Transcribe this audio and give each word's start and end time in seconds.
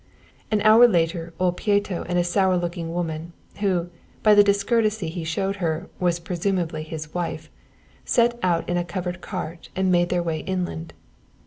An 0.49 0.63
hour 0.63 0.87
later 0.87 1.31
old 1.39 1.57
Pieto 1.57 2.03
and 2.09 2.17
a 2.17 2.23
sour 2.23 2.57
looking 2.57 2.91
woman, 2.91 3.33
who, 3.59 3.91
by 4.23 4.33
the 4.33 4.43
discourtesy 4.43 5.09
he 5.09 5.23
showed 5.23 5.57
her, 5.57 5.91
was 5.99 6.17
presumably 6.19 6.81
his 6.81 7.13
wife, 7.13 7.51
set 8.03 8.39
out 8.41 8.67
in 8.67 8.77
a 8.77 8.83
covered 8.83 9.21
cart 9.21 9.69
and 9.75 9.91
made 9.91 10.09
their 10.09 10.23
way 10.23 10.39
inland. 10.39 10.93